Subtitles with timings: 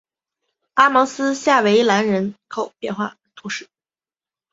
[0.73, 3.69] 阿芒斯下韦兰人口变化图示